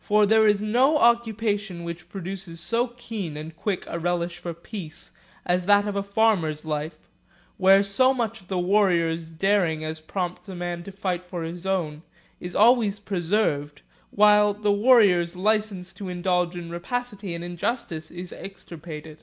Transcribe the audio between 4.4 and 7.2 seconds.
peace as that of a farmer's life,